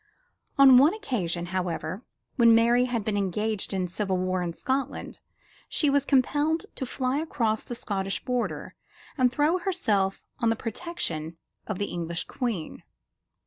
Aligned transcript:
On 0.57 0.79
one 0.79 0.95
occasion, 0.95 1.45
however, 1.53 2.01
when 2.35 2.55
Mary 2.55 2.85
had 2.85 3.05
been 3.05 3.15
engaged 3.17 3.71
in 3.71 3.87
civil 3.87 4.17
war 4.17 4.41
in 4.41 4.51
Scotland, 4.51 5.19
she 5.69 5.91
was 5.91 6.07
compelled 6.07 6.65
to 6.75 6.87
fly 6.87 7.19
across 7.19 7.63
the 7.63 7.75
Scottish 7.75 8.25
border 8.25 8.73
and 9.15 9.31
throw 9.31 9.59
herself 9.59 10.23
on 10.39 10.49
the 10.49 10.55
protection 10.55 11.37
of 11.67 11.77
the 11.77 11.85
English 11.85 12.23
Queen. 12.23 12.81